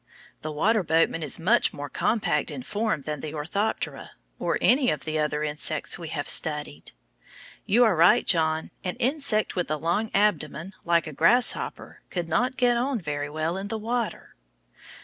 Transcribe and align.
The 0.41 0.51
water 0.51 0.81
boatman 0.81 1.21
is 1.21 1.37
much 1.39 1.73
more 1.73 1.87
compact 1.87 2.49
in 2.49 2.63
form 2.63 3.03
than 3.03 3.19
the 3.19 3.35
Orthoptera, 3.35 4.09
or 4.39 4.57
any 4.59 4.89
of 4.89 5.05
the 5.05 5.19
other 5.19 5.43
insects 5.43 5.99
we 5.99 6.07
have 6.07 6.27
studied. 6.27 6.91
You 7.67 7.83
are 7.83 7.95
right, 7.95 8.25
John, 8.25 8.71
an 8.83 8.95
insect 8.95 9.55
with 9.55 9.69
a 9.69 9.77
long 9.77 10.09
abdomen, 10.15 10.73
like 10.83 11.05
the 11.05 11.13
grasshopper, 11.13 12.01
could 12.09 12.27
not 12.27 12.57
get 12.57 12.77
on 12.77 12.99
very 12.99 13.29
well 13.29 13.57
in 13.57 13.67
the 13.67 13.77
water. 13.77 14.33